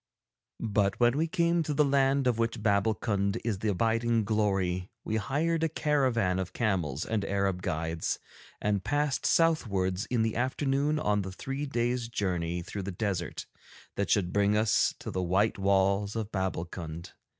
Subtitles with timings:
[0.59, 5.17] But when we came to the land of which Babbulkund is the abiding glory, we
[5.17, 8.17] hired a caravan of camels and Arab guides,
[8.59, 13.45] and passed southwards in the afternoon on the three days' journey through the desert
[13.95, 17.11] that should bring us to the white walls of Babbulkund.